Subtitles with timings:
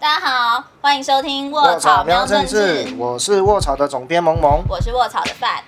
[0.00, 4.62] 大家好，欢迎收听卧卧草草喵喵政政治治，，我是卧草的总编萌萌。
[4.68, 5.60] 我是卧草的范。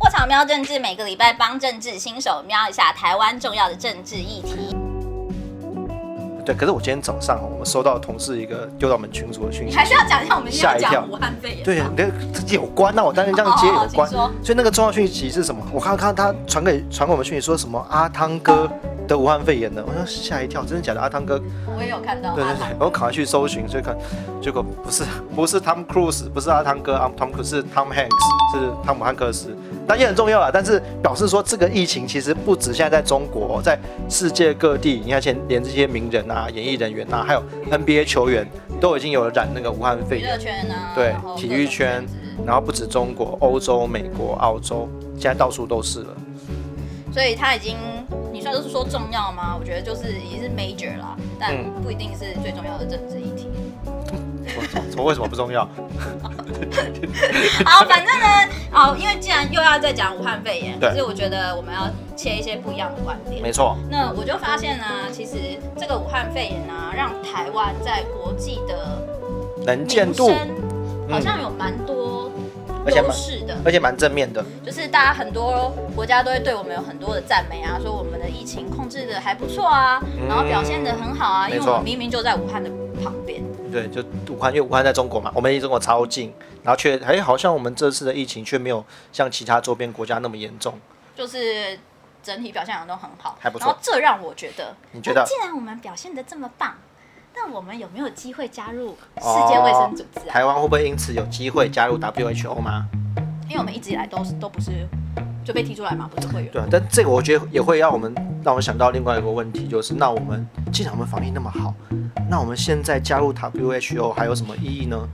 [0.00, 4.76] 卧草喵政治每个礼拜帮政治新手瞄一下台湾重要的政治议题。
[6.48, 11.62] 对，可是我今天早上哦我们收到同事一个丢到我们群组的讯息，你还是要讲一下我们今天要吓一跳讲武汉肺炎。
[11.62, 14.08] 对，那个有关，那我当然这样接有关。
[14.08, 15.62] 所以那个重要讯息是什么？
[15.74, 18.66] 我看看他传给传给我们讯息说什么阿汤哥
[19.06, 21.00] 得武汉肺炎了，我说吓一跳，真的假的？
[21.02, 22.34] 阿汤哥，我也有看到。
[22.34, 23.94] 对对对，我赶快去搜寻，所以看
[24.40, 25.04] 结果不是
[25.36, 29.54] 不是 Tom Cruise，不是阿汤哥，阿 Tom Cruise 是 Tom Hanks，是汤姆汉克斯。
[29.88, 38.46] 但也很重要啦，但是表示说这个疫情其实不止现在在中国，在世界各地，你看现在连这些名人啊、演艺人员啊，还有 NBA 球员
[38.78, 40.30] 都已经有染那个武汉肺娱炎。
[40.30, 40.92] 乐圈啊？
[40.94, 42.04] 对体育圈
[42.44, 46.14] 然后不止中国、欧洲、美国、澳洲，现在到处都是了。
[47.10, 47.74] 所以他已经，
[48.30, 49.56] 你说就是说重要吗？
[49.58, 53.48] 我觉得就是已经是 major 啦，但嗯不一定是最重要的政治议题。
[54.96, 55.64] 我为什么不重要？
[57.64, 58.26] 好，反正呢，
[58.78, 63.42] 哦，因为既然又要再讲武汉肺炎，对可是我觉得我们要切一些不一样的观点。
[63.42, 65.36] 没错，那我就发现呢，其实
[65.76, 69.02] 这个武汉肺炎呢，让台湾在国际的
[69.66, 70.30] 能见度，
[71.10, 72.30] 好像有蛮多
[72.86, 73.56] 优势的。
[73.64, 74.44] 而且蛮正面的。
[74.64, 82.70] 就是大家很多国家都会对我们有很多的赞美啊，说我们的疫情控制的还不错啊，然后表现的很好啊，因为我们明明就在武汉的
[83.02, 83.42] 旁边。
[83.70, 84.02] 对，就
[84.32, 90.78] 武汉，因为武汉在中国嘛，我们离中国超近，然后却哎，好像我们这次的疫情却没有像其他周边国家那么严重。
[91.14, 91.78] 就是
[92.22, 96.74] 整体表现好像都很好，还不错然后这让我觉得，你觉得既然我们表现的这么棒，
[97.34, 100.30] 那我们有没有机会加入世界卫生组织啊？
[100.30, 102.86] 台湾会不会因此有机会加入 WHO 吗？
[103.48, 104.86] 因为我们一直以来都是都不是
[105.48, 106.52] 就被踢出来嘛，不是会员。
[106.52, 111.72] 对啊，但这个我觉得也会让我们让我想到另外一个问题，就是那我们既然我们防疫那么好，
[112.28, 115.08] 那我们现在加入 WHO 还有什么意义呢？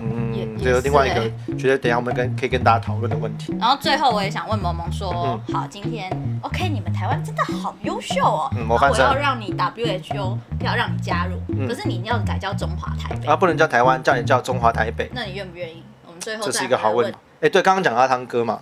[0.00, 3.54] 嗯，也这有另外一个，觉得等一下我们跟可以跟大家讨论的问题。
[3.60, 6.10] 然后最后我也想问萌萌说，嗯好，今天
[6.42, 15.80] OK，你们台湾真的好优秀哦，嗯模然后我要让你 WHO 要让你加入，嗯可是你要改叫中华台北，啊，不能叫台湾，叫你叫中华台北，那你愿不愿意？
[16.08, 17.16] 我们最后这是一个好问题。
[17.40, 18.60] 哎，对，刚刚讲阿汤哥嘛，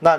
[0.00, 0.18] 那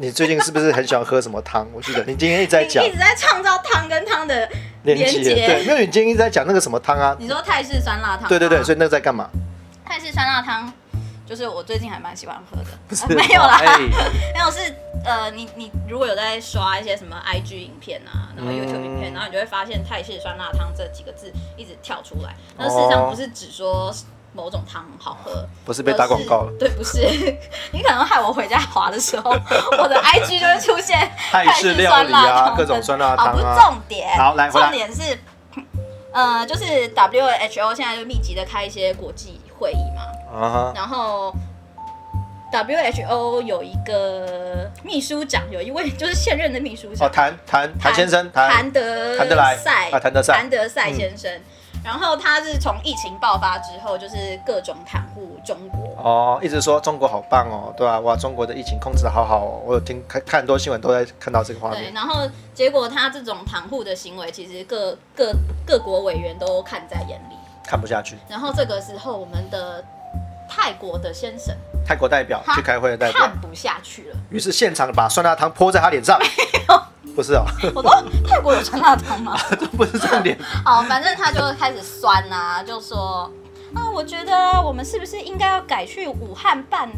[0.00, 1.68] 你最近是不是很喜欢喝什么汤？
[1.74, 4.48] 我记得你今天一直在讲一直在创造汤跟汤的，
[4.84, 9.28] 连接，对，因为你今天一直在讲那个什么汤啊，你说泰式酸辣汤吗，对对对，所以那个在干嘛？
[9.84, 10.72] 泰式酸辣汤
[11.26, 13.76] 就是我最近还蛮喜欢喝的，不是啊 没有啦，哎。
[14.32, 14.74] 没有是
[15.04, 19.14] 呃，你你如果有在刷一些什么 IG 影片啊，然后 YouTube 影片，嗯。
[19.14, 22.34] 然后你就会发现泰式酸辣汤这几个字一直跳出来。
[22.56, 23.94] 那事实上不是只说
[24.32, 26.52] 某种汤好喝，不是被打广告了。
[26.58, 27.00] 对，不是，
[27.72, 29.30] 你可能害我回家滑的时候，
[29.78, 33.60] 我的 IG 就会出现泰式料理啊，各种酸辣汤好，不。
[33.60, 34.16] 重点。
[34.16, 35.18] 好来重点是，
[36.12, 36.64] 呃，就是
[36.94, 41.34] WHO 现在就密集的开一些国际会议嘛，然后
[42.52, 48.48] WHO 有一个秘书长，有一位 就是现任的秘书哦，长，谭谭谭先生，谭。
[48.50, 50.34] 谭德谭德来赛啊谭德赛。
[50.34, 51.30] 谭德赛先生。
[51.84, 65.32] 然后他是从疫情爆发之后，就是各种袒护中国，哦，一直说中国好棒哦，对吧、哇，中国的疫情控制的好好哦，我有听看看很多新闻都在看到这个画对，然后结果他这种袒护的行为，其实各各
[65.66, 67.34] 各国委员都看在眼里。
[67.62, 69.84] 看不下去，然后这个时候，我们的
[70.48, 71.54] 泰国的先生
[71.86, 74.16] 泰国代表去开会的代表看，不下去了。
[74.28, 76.18] 于是现场把酸辣汤泼在他脸上。
[77.14, 77.44] 不是哦，
[77.74, 77.90] 我都
[78.26, 79.36] 泰国有酸辣汤吗？
[79.58, 80.38] 这不是重点。
[80.64, 83.30] 好，反正他就开始酸啊，就说
[83.74, 86.88] 啊，我觉得我们是不是应该要改去武汉办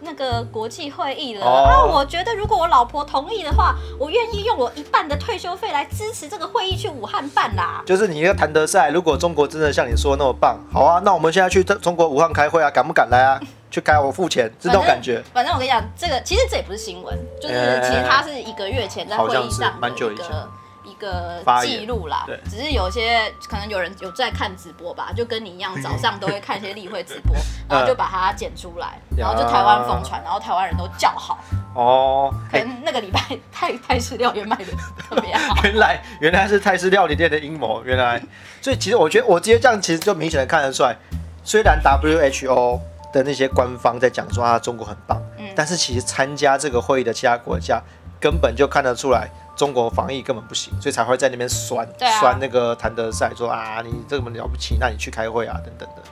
[0.00, 1.84] 那个国际会议了、哦啊？
[1.84, 7.82] 我觉得如果我老婆同意的话，我愿意用我一半的退休费来支持这个会议去武汉办啦。
[7.84, 13.40] 就是你那个谭德赛，如果中国真的像你说的那么棒，好啊，那我们现在去中国武汉开会啊，敢不敢来啊？
[13.70, 15.22] 去开我付钱，是那种感觉。
[15.32, 20.48] 反正我跟你讲，这个其实这也不是新闻，就是哎其实它是一个月前在会议上的一个
[20.84, 22.40] 一个记录啦对。
[22.50, 27.36] 只是有些可能有人有在看直播吧，就跟你一样，早上都会看一些例会直播，
[27.68, 31.38] 然后就把它剪出来，然后就台湾疯传，然后台湾人都叫好。
[31.74, 33.20] 哦，哎、可能那个礼拜
[33.52, 35.54] 泰泰式料理卖的特别好。
[35.62, 38.20] 原来原来是泰式料理店的阴谋，原来，
[38.62, 40.96] 所以其实我觉得我直接这样其实就明显的看得出来，
[41.44, 42.80] 虽然 WHO
[43.12, 45.46] 的那些官方在讲说啊中国很棒，嗯。
[45.56, 47.80] 但是其实参加这个会议的其他国家
[48.20, 52.20] 根本就看得出来中国防疫根本不行，所以才会在那边酸、啊。
[52.20, 56.02] 酸那个谭德赛说啊你这么了不起，那你去开会啊等等的，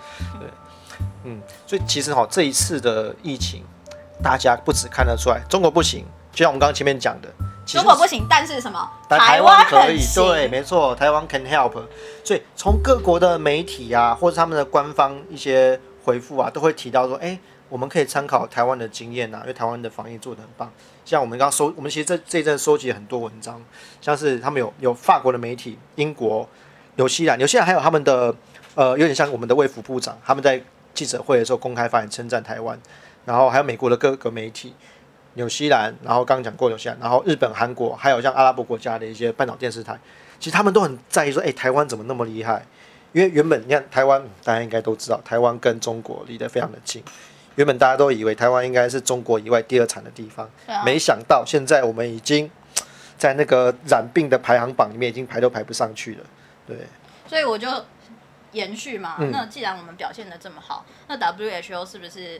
[0.40, 0.48] 对，
[1.25, 3.64] 嗯，所以其实哈、这一次的疫情，
[4.22, 7.28] 大家不止看得出来中国不行，就像我们刚刚前面讲的，
[7.66, 8.88] 中国不行，但是什么？
[9.08, 11.72] 但台湾可以，对，没错，台湾 can help。
[12.25, 17.36] 所以从各国的媒体啊，或者他们的官方一些回复啊，都会提到说，哎、
[17.68, 20.72] 我们可以参考台湾的经验啊，因为台湾的防疫做得很棒。
[21.04, 23.60] 像我们刚刚收，我们其实这这一阵收集了很多文章，
[24.00, 26.48] 像是他们有有法国的媒体、英国、
[26.94, 28.32] 纽西兰，纽西兰还有他们的
[28.76, 30.62] 呃，有点像我们的卫福部长，他们在
[30.94, 32.80] 记者会的时候公开发言称赞台湾，
[33.24, 34.72] 然后还有美国的各个媒体。
[35.34, 39.94] 纽西兰，然后刚刚讲过纽西兰，然后日本、韩国，还有像阿拉伯国家的一些半岛电视台，
[40.40, 42.64] 其实他们都很在意说，哎、台湾怎么那么厉害？
[43.12, 47.02] 因为原本你看台湾，大家应该都知道，台湾跟中国离得非常的近。
[47.54, 52.50] 原本大家都以为台湾应该是中国以外第二产的地方，啊没想到现在我们已经
[53.16, 56.24] 在那个染病的排行榜里面已经排都排不上去了。
[56.66, 56.76] 对，
[57.26, 57.66] 所以我就
[58.52, 59.16] 延续嘛。
[59.18, 62.38] 嗯那既然我们表现的这么好，那 WHO 是不是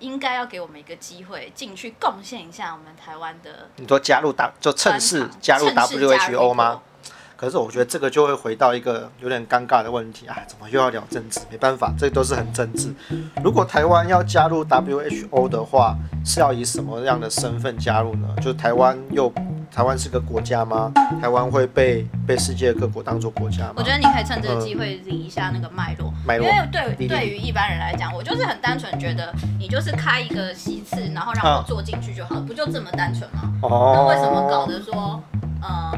[0.00, 6.82] 应该要给我们一个机会进去贡献一下我们台湾的你说加入 W 就趁势加入 WHO 吗过？？
[7.42, 11.40] 可是我觉得这个就会回到一个有点尴尬的问题啊，怎么又要聊政治？
[11.50, 12.94] 没办法，这都是很政治。
[13.42, 18.28] 如果台湾要加入 WHO 的话，是要以什么样的身份加入呢？
[18.36, 19.28] 就是台湾又
[19.72, 20.92] 台湾是个国家吗？
[21.20, 23.72] 台湾会被被世界各国当做国家吗？
[23.74, 33.52] 我觉得你可以趁这个机会理一下那个脉络，脉络因为对对于一般人来讲，我就是很单纯觉得你就是开一个席次，然后让我坐进去就好了，不就这么单纯吗？
[33.62, 35.20] 哦那哦，为什么搞得说，
[35.60, 35.92] 呃，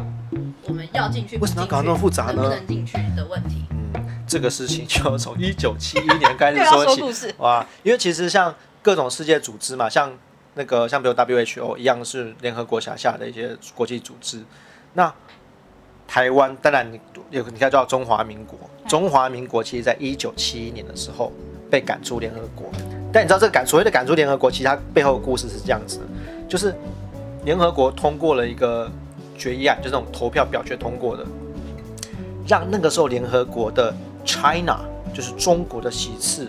[0.66, 3.64] 我们要进去，为什么要搞那么复杂呢能不能进去的问题？
[3.70, 7.12] 嗯，这个事情就要从一九七一年开始 说起。
[7.12, 10.12] 说，哇，因为其实像各种世界组织嘛，像
[10.54, 14.42] 那个像比如 WHO 一样是联合国辖下的一些国际组织。
[14.94, 15.12] 那
[16.06, 17.00] 台湾当然你
[17.30, 21.32] 有你看叫中华民国，中华民国其实在一九七一年的时候
[21.70, 22.70] 被赶出联合国。
[23.12, 26.04] 但你知道这个赶所谓的赶出联合国，其实它背后的故事是这样子的，
[26.48, 26.74] 就是
[27.44, 28.90] 联合国通过了一个
[29.36, 31.24] 决议案，就是那种投票表决通过的，
[32.46, 33.94] 让那个时候联合国的
[34.24, 34.80] China
[35.12, 36.48] 就是中国的席次，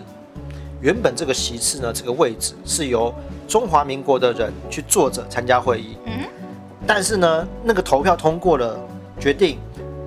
[0.80, 3.14] 原本这个席次呢，这个位置是由
[3.48, 6.24] 中华民国的人去坐着参加会议，嗯，
[6.86, 8.78] 但是呢，那个投票通过了，
[9.20, 9.58] 决定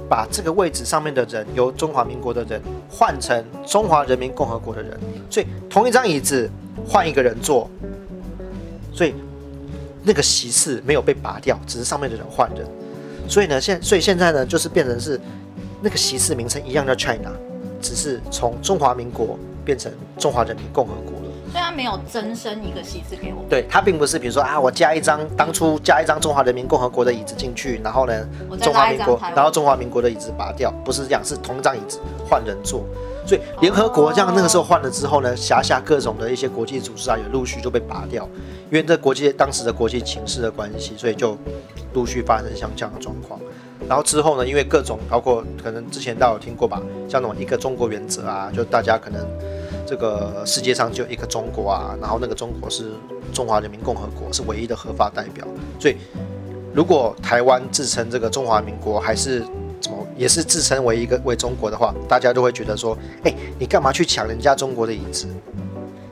[0.09, 4.99] 把这个位置上面的人由中华民国的人换成中华人民共和国的人，
[5.29, 6.49] 所以同一张椅子
[6.87, 7.69] 换一个人坐，
[8.91, 9.13] 所以
[10.03, 12.65] 那个席次没有被拔掉，只是上面的人换人，
[13.27, 15.19] 所以呢，现所以现在呢，就是变成是
[15.81, 17.31] 那个席次名称一样叫 China，
[17.81, 21.25] 只是从中华民国变成中华人民共和国了。
[21.51, 28.27] 所以他没有增生一个席次给我们，对，它并不是比如说啊，我加一张当初加一张中华人民共和国的椅子进去，然后呢
[28.61, 31.99] 中华民国然后中华民国的椅子拔掉，不是这样，是同一张椅子
[32.29, 32.85] 换人坐。
[33.29, 38.27] 所以联合国这样那个时候换了之后呢，辖下各种的一些国际组织啊，也陆续就被拔掉，
[38.71, 41.37] 因为这国际当时的国际情势的关系，所以就
[41.93, 43.39] 陆续发生像这样的状况。
[43.87, 49.23] 然后之后呢，因为各种包括可能之前大家有听过吧，像那种一个中国原则啊，就大家可能
[49.85, 52.93] 这个世界上就一个中国啊，然后那个中国是
[53.31, 55.47] 中华人民共和国是唯一的合法代表，
[55.79, 55.95] 所以
[56.73, 59.45] 如果台湾自称这个中华民国还是
[60.19, 65.27] 也是自称为一个为中国的话，大家都会觉得说，哎、你干嘛去抢人家中国的椅子？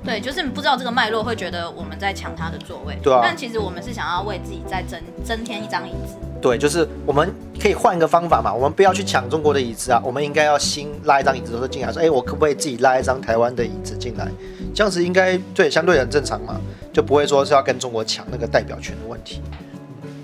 [0.06, 2.98] 对，就是你不知道这个脉络，会觉得我们在抢他的座位。
[3.04, 6.16] 对啊但其实我们是想要为自己再增增添一张椅子。
[6.42, 7.30] 对，就是我们
[7.62, 14.26] 可以换一个方法嘛，我们不要去抢中国的椅子啊，我们应该要新拉一张椅子，说进来说，哎、我可不可以自己拉一张台湾的椅子进来？
[14.74, 16.62] 这样子应该对相对很正常嘛，
[16.94, 19.42] 就不会说是要跟中国抢那个代表权的问题。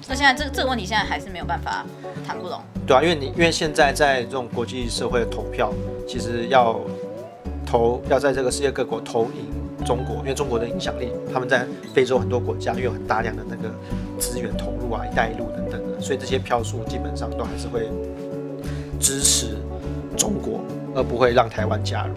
[0.07, 1.85] 那现在这这个问题现在还是没有办法
[2.23, 2.59] 谈不拢。
[2.87, 5.71] 对啊，因为你因为现在在这种国际社会的投票，
[6.07, 6.79] 其实要
[7.65, 13.69] 投要在这个世界各国投赢中国，因为中国的影响力，他们在非洲很多国家因为有很大量的那个
[14.19, 17.89] 资源投入啊，一带一路等等的，所以这些票数基本上都还是会
[18.99, 19.57] 支持
[20.17, 20.61] 中国，
[20.95, 22.13] 而不会让台湾加入。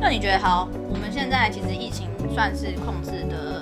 [0.00, 0.68] 那你觉得好？
[0.90, 3.53] 我们现在其实疫情算是控制的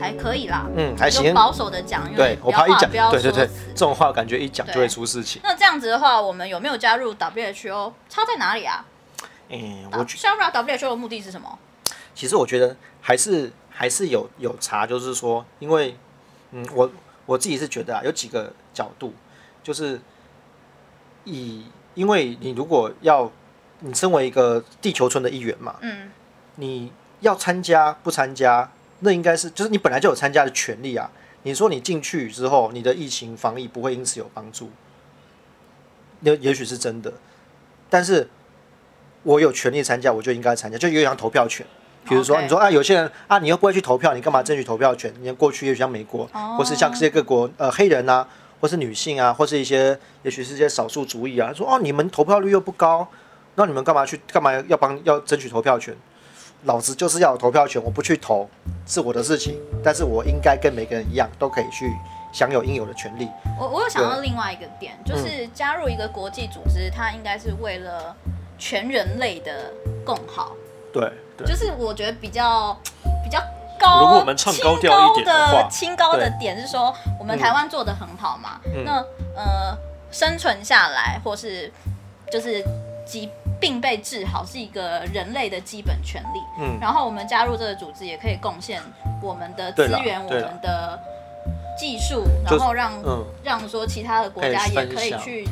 [0.00, 1.34] 还可以啦，嗯，还就行。
[1.34, 5.40] 保守的讲，因为对我怕一讲对对对，这种话感觉一讲就会出事情。
[5.44, 7.92] 那这样子的话，我们有没有加入 WHO？
[8.08, 8.84] 差在哪里啊？
[9.48, 11.58] 嗯，我觉加入 WHO 的目的是什么？
[12.14, 15.96] 其实我觉得还是还是有有差，就是说，因为
[16.52, 16.90] 嗯，我
[17.26, 19.14] 我自己是觉得啊，有几个角度，
[19.62, 20.00] 就是
[21.24, 21.64] 以
[21.94, 23.30] 因为你如果要
[23.80, 26.10] 你身为一个地球村的一员嘛，嗯，
[26.56, 31.10] 你要参加不参加，那应该是就是你本来就有参加的权利啊。
[31.42, 34.70] 你说你进去之后，你的疫情防疫不会因此有帮助，
[36.20, 37.10] 也也许是真的，
[37.88, 38.28] 但是
[39.22, 41.64] 我有权利参加，我就应该参加，就有点像投票权。
[42.06, 45.10] 比如说你说啊，有些人啊，你又不会去投票，你干嘛争取投票权？
[45.20, 48.28] 你看过去也许像美国，哦或是像世界各国呃黑人啊，
[48.60, 53.08] 或是女性啊，或是一些也许是一些少数族裔啊，说哦你们投票率又不高，
[53.54, 55.96] 那你们干嘛去干嘛要帮要争取投票权？
[56.64, 58.48] 老子就是要有投票权，我不去投
[58.86, 61.90] 是我的事情，但是我应该跟每个人一样，都可以去
[62.32, 63.28] 享有应有的权利。
[63.58, 65.50] 我我有想到另外一个点，就是嗯。
[65.54, 68.14] 加入一个国际组织，它应该是为了
[68.58, 69.72] 全人类的
[70.04, 70.52] 共好。
[70.92, 71.46] 对对。
[71.46, 72.76] 就是我觉得比较
[73.24, 73.40] 比较
[73.78, 78.84] 高，如果我们唱高调一点的话清高的点是说，我们台湾做的很好嘛，嗯。
[78.84, 79.76] 那呃
[80.10, 81.72] 生存下来或是
[82.30, 82.64] 就是
[83.06, 86.40] 疾病被治好是一个人类的基本权利。
[86.58, 86.78] 嗯。
[86.80, 88.80] 然后我们加入这个组织，也可以贡献
[89.22, 90.98] 我们的资源，我们的
[91.78, 93.24] 技术，然后让、嗯。
[93.44, 95.46] 让说其他的国家也可以去。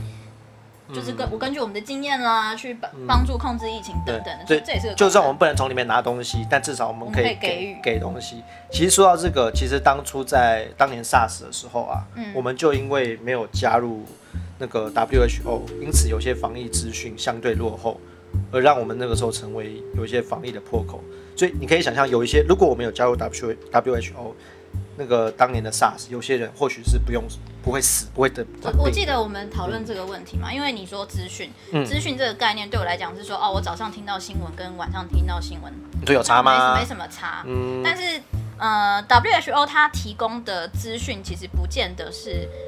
[0.90, 1.16] 就是嗯。
[1.16, 7.76] 根我根据我们的经验啦，去帮嗯帮助控制疫情等等的，对这这也是就算我们不能从里面拿东西，但至少我们可以我们可以给予。
[7.82, 8.42] 给东西。
[8.70, 12.32] 其实说到这个，其实当初在当年 SARS 的时候啊，嗯。
[12.34, 14.02] 我们就因为没有加入
[14.58, 18.00] 那个 WHO，因此有些防疫资讯相对落后，
[18.50, 21.02] 而让我们那个时候成为有一些防疫的破口。
[21.36, 24.32] 所以你可以想象，有一些如果我们有加入 W WHO，
[24.96, 27.22] 那个当年的 SARS，有些人或许是不用
[27.62, 36.74] 不会死，不会得我我记得我们讨论这个问题嘛，因为你说资讯，嗯资讯这个概念对我来讲是说，哦，我早上听到新闻跟晚上听到新闻你说有差吗？
[36.74, 37.44] 没没什么差。
[37.46, 38.20] 嗯，但是
[38.58, 42.67] 呃，WHO 它提供的资讯其实不见得是哦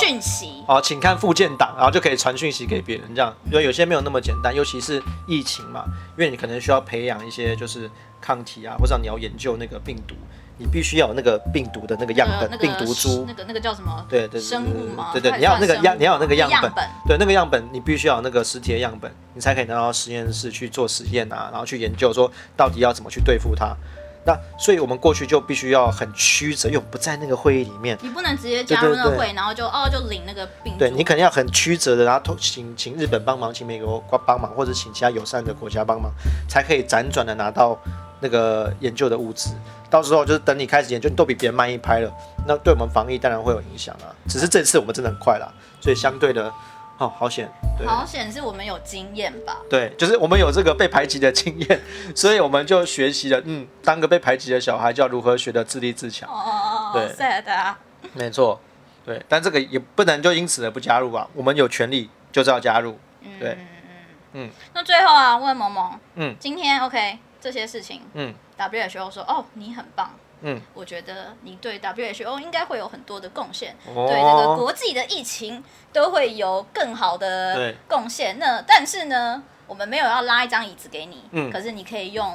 [0.00, 5.84] 讯息，哦，请看附件档，然后就可以传讯息给别人，这样，因为有些没有那么简单，尤其是疫情嘛，
[6.16, 10.14] 因为你可能需要培养一些就是抗体啊，或者你要研究那个病毒，
[10.58, 14.04] 你必须要有那个病毒的那个样本，病毒株那，个那个叫什么？
[14.08, 15.10] 对对对生物吗？
[15.12, 16.84] 对对，你要那个样，你要有那个样本，本。
[17.06, 23.76] 对，那个样本你必须要有那个实体的样本，你才可以拿到实验室去做实验啊，然后去研究说到底要怎么去对付它。
[24.24, 30.78] 那所以我们过去就必须要很曲折，因为我们不在那个会议里面，你不能直接加入那对对对个会，然后就哦就领那个病毒。
[30.78, 36.12] 对你肯定要很曲折的，然后请请日本帮忙，请美国帮忙，或者请其他友善的国家帮忙，
[36.48, 37.78] 才可以辗转的拿到
[38.20, 39.50] 那个研究的物资。
[39.88, 42.12] 到时候就是等你开始研究，你都比别人慢一拍了，
[42.46, 44.14] 那对我们防疫当然会有影响啊。
[44.28, 46.52] 只是这次我们真的很快啦，所以相对的，
[47.00, 49.56] 哦，好险，对好险是我们有经验吧？
[49.70, 51.80] 对，就是我们有这个被排挤的经验，
[52.14, 56.36] 所以我们就学习了，嗯，当个被排挤的小孩，就要如何学的自立自强哦。
[56.36, 57.78] 哦哦对哦，sad 啊！
[58.12, 58.60] 没错，
[59.04, 62.98] 对，但这个也不能就因此而不加入吧，我们有权利就是要加入。
[63.38, 70.10] 对嗯嗯嗯那最后啊，问萌萌，嗯今天 OK 这些事情嗯，WHO 说哦你很棒，
[70.42, 78.38] 嗯，我觉得你对 WHO 应该会有很多的贡献，哦对这个国际的疫情都会有更好的对贡献。
[78.38, 82.26] 那但是呢，我们没有要拉一张椅子给你，嗯可是你可以用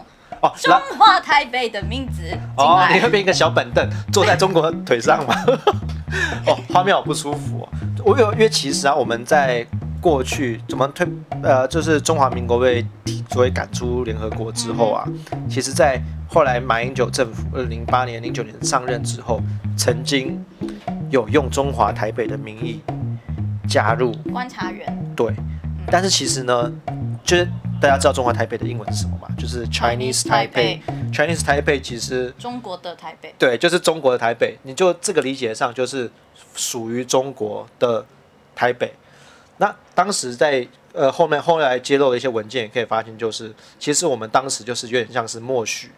[0.41, 2.95] 哦，中拉华台北的名字进哦，来。
[2.95, 5.35] 你会变一个小板凳 坐在中国腿上吗？
[6.47, 7.69] 哦，画面好不舒服哦。
[8.05, 9.65] 我有，因为其实啊，我们在
[10.05, 11.03] 过去怎么推
[11.41, 15.03] 呃，就是中华民国被提作为赶出联合国之后啊，
[15.49, 19.41] 其实，在后来马英九政府二零零八年、零九年上任之后，
[19.75, 20.45] 曾经
[21.09, 22.81] 有用中华台北的名义
[23.67, 25.33] 加入观察员对，
[25.87, 26.71] 但是其实呢，
[27.23, 27.47] 就是
[27.81, 29.27] 大家知道中华台北的英文是什么吗？
[29.35, 30.81] 就是 Chinese Taipei。
[31.11, 33.33] Chinese Taipei 其实中国的台北。
[33.39, 36.11] 对，就是中国的台北，你就这个理解上就是
[36.53, 38.05] 属于中国的
[38.53, 38.93] 台北。
[39.57, 45.91] 那当时在呃后面后来揭露的一些文件，也可以发现，就是其实我们当时就是有点像是默许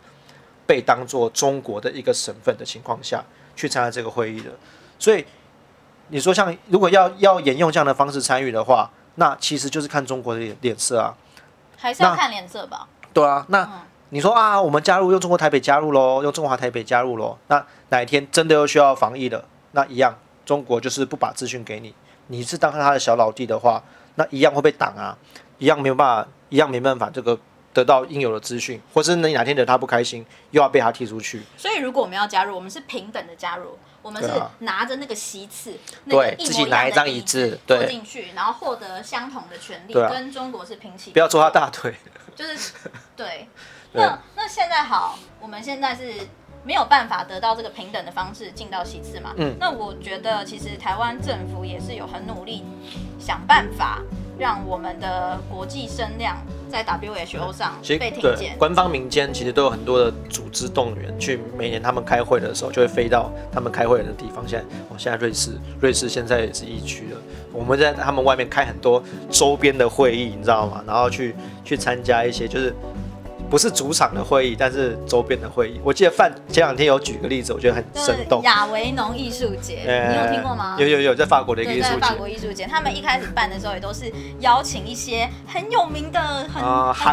[0.65, 3.23] 被当做中国的一个省份的情况下
[3.55, 4.51] 去参加这个会议的。
[4.99, 5.25] 所以
[6.09, 11.15] 你说像如果要要沿用这样的方式参与的话，那其实就是看中国的脸脸色啊。
[11.75, 12.87] 还是要看脸色吧。
[13.13, 13.69] 对啊，那
[14.09, 21.93] 你说啊，我们加入用中国台北加入喽，用中华台北加入喽，那哪一天真的又需要防疫了，那一样，中国就是不把资讯给你，
[22.27, 23.83] 你是当他的小老弟的话，
[24.15, 25.17] 那一样会被挡啊，
[25.57, 27.37] 一样没有办法，一样没办法这个
[27.73, 34.29] 得到应有的资讯，或是你哪天惹他不开心，又要被他踢出去，所以如果我们要加入，我们是平等的加入，我们是
[34.59, 35.73] 拿着那个席次，
[36.05, 41.11] 那个对自己一模一样的拿一张椅子对坐进去，然后获得相同的权利，啊跟中国是平起。
[41.11, 41.95] 不要抓他，大腿。
[42.35, 42.73] 就是
[43.15, 43.47] 对。
[43.93, 46.13] 对那那现在好，我们现在是
[46.67, 49.33] 没有办法得到这个平等的方式进到席次嘛？
[49.37, 52.65] 嗯那我觉得其实台湾政府也是有很努力
[53.17, 54.01] 想办法
[54.37, 56.35] 让我们的国际声量
[56.69, 58.57] 在 WHO 上被听见。
[58.57, 64.45] 官方民间其实都有很多的组织动员，去每年他们开会的时候就会飞到他们开会的地方。
[64.45, 67.17] 现在哦，现在瑞士，瑞士现在也是疫区了。
[67.53, 70.83] 我们在他们外面开很多周边的会议，你知道吗？
[70.85, 71.33] 然后去
[71.63, 72.75] 去参加一些就是
[73.49, 75.79] 不是主场的会议，但是周边的会议。
[75.83, 78.41] 我记得范前两天有举个例子，我觉得很生动。
[78.43, 80.75] 亚维农艺术节，呃你有听过吗？
[80.77, 82.15] 有有有，在法国的一个，艺术节在法。
[82.15, 86.19] 国艺术节，他们一开始办的时候也都是邀请一些很有名的、
[86.53, 86.61] 很、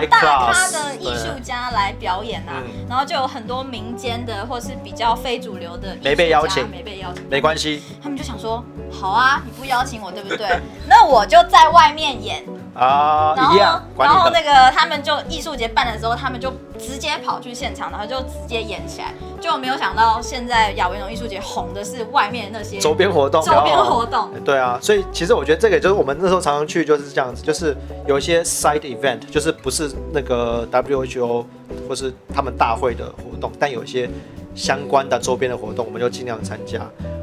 [0.09, 10.49] 大咖的艺术家来表演啊，嗯然后就有很多民间的或是比较非主流的艺术家没被邀请没被邀请，没关系他们就想说，好啊，你不邀请我，对不对？
[10.89, 12.43] 那我就在外面演，
[12.75, 14.45] 啊，然后一样，然后那。
[14.45, 24.29] 个他们就艺术节办的时候，他们就直接跑去现场，然后就直接演起来，就没有想到现在亚维农艺术节红的是外面那些周边活动，周边活动。
[24.45, 27.75] 对啊，所以其实我觉得这个就是我们那时候常常去就是这样子，就是
[28.07, 31.47] 有一些 side event，就是不是那个 WHO
[31.89, 34.11] 或是他们大会的活动，但有一些
[34.55, 36.79] 相关的周边的活动，我们就尽量参加。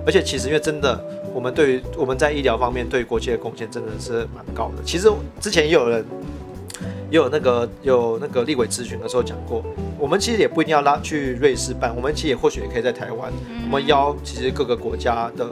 [0.08, 1.00] 而且其实因为真的，
[1.33, 4.83] 我们对于我们在医疗方面对国际的贡献真的是蛮高的。
[4.83, 6.05] 其实之前也有人。
[7.11, 9.61] 也有那个有那个立委咨询的时候讲过，
[10.00, 15.45] 我们其实也不一定要拉去瑞士办，我们其实也或许也可以在台湾，嗯我们邀其实各个国家的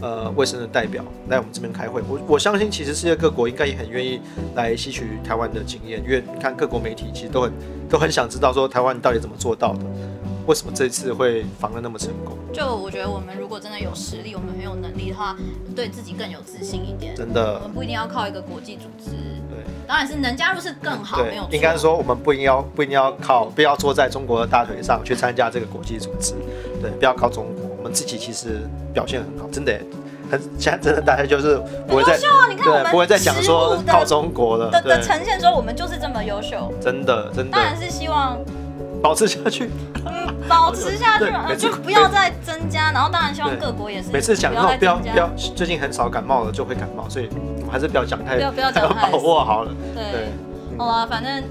[0.00, 2.00] 呃卫生的代表来我们这边开会。
[2.08, 4.22] 我我相信其实世界各国应该也很愿意
[4.54, 7.52] 来吸取台湾的经验，因为你看各国媒体其实都很
[7.90, 9.80] 都很想知道说台湾到底怎么做到的，
[10.46, 12.36] 为什么这次会防的那么成功？
[12.52, 15.36] 就我觉得我们如果真的有实力，我们很有能力的话，
[15.74, 17.14] 对自己更有自信一点。
[17.14, 19.10] 真的我们不一定要靠一个国际组织，
[19.48, 19.64] 对。
[19.86, 21.50] 当然是能加入是更好，没有错。
[21.52, 26.34] 应该说我们不一定要不一定要靠，不要坐在中国的大腿上去参加这个国际组织，
[26.80, 28.60] 对，不要靠中国，我们自己其实
[28.92, 29.78] 表现很好，真的
[30.30, 31.56] 很现在真的大家就是
[31.86, 38.38] 不会再对不会再讲说靠中国了，的的，呈现说我们就是这么优秀，真的真的当然是希望
[39.02, 39.70] 保持下去。
[40.06, 42.90] 嗯 保持下去就不要再增加。
[42.92, 49.74] 然后当然希望各国也是每次讲不要再那种不要不要，最近很少感冒了就会感冒，所以我们还是不要讲太不要不要讲太把握好了。
[49.94, 50.28] 对对，
[50.78, 51.44] 好啊，反正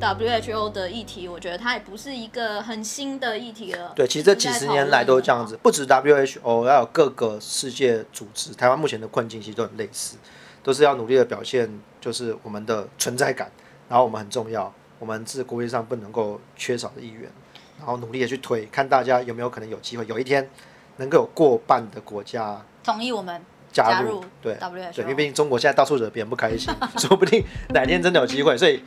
[0.00, 3.92] WHO 的议题，我觉得它也不是一个很新的议题了。
[3.94, 8.52] 对，其实这几十年来都是这样子，不止 WHO，还有各个世界组织。
[8.52, 10.16] 台湾目前的困境其实都很类似，
[10.62, 13.50] 都是要努力的表现，就是我们的存在感，
[13.88, 17.30] 然后我们很重要，我们是国际上不能够缺少的一员，
[17.78, 20.48] 然后努力的去推，看大家有没有可能有机会，有一天
[20.96, 23.40] 能够有过半的国家同意我们
[23.72, 24.56] 加入，对
[24.98, 28.80] 因为毕竟中国现在到处惹别人不开心， 说不定哪天真的有机会，所以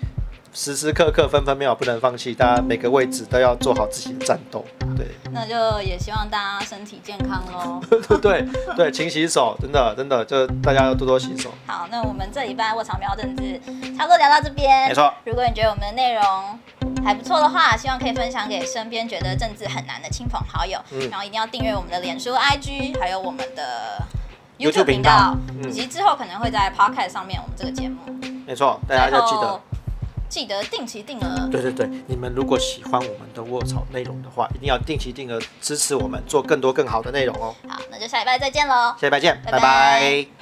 [0.52, 4.66] 时时刻刻分分秒秒不能放弃，大家每个位置都要做好自己的战斗，
[4.98, 5.06] 对。
[5.32, 7.80] 那就也希望大家身体健康喽。
[8.20, 8.44] 对
[8.76, 11.52] 对，勤洗手，真的真的，就大家要多多洗手。
[11.68, 13.60] 好，那我们这礼拜卧槽喵政治
[13.96, 14.88] 差不多聊到这边。
[14.88, 15.14] 没错。
[15.24, 16.60] 如果你觉得我们的内容
[17.06, 24.02] 还不错的话，希望可以分享给身边觉得政治很难的亲朋好友，嗯然后一定要订阅我们的脸书、IG，还有我们的
[24.58, 27.98] YouTube 频道，嗯以及之后可能会在 Podcast 上面我们这个节目。
[28.48, 29.62] 没错，大家要记得。
[30.30, 31.50] 记得定期定额。
[31.52, 37.56] 对对对，你们如果喜欢我们的卧槽内容的话，一定要定期定额支持我们，做更多更好的内容哦。
[37.68, 38.96] 好，那就下礼拜再见喽。
[39.02, 40.38] 下礼拜见，拜拜拜拜